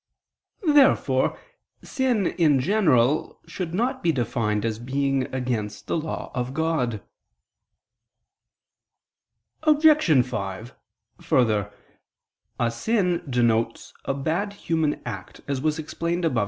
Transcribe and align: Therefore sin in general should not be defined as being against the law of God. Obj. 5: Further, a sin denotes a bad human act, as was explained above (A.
Therefore 0.65 1.37
sin 1.83 2.25
in 2.25 2.59
general 2.59 3.39
should 3.45 3.75
not 3.75 4.01
be 4.01 4.11
defined 4.11 4.65
as 4.65 4.79
being 4.79 5.31
against 5.31 5.85
the 5.85 5.95
law 5.95 6.31
of 6.33 6.55
God. 6.55 7.03
Obj. 9.61 10.25
5: 10.25 10.73
Further, 11.21 11.71
a 12.59 12.71
sin 12.71 13.21
denotes 13.29 13.93
a 14.03 14.15
bad 14.15 14.53
human 14.53 14.99
act, 15.05 15.41
as 15.47 15.61
was 15.61 15.77
explained 15.77 16.25
above 16.25 16.37
(A. 16.37 16.39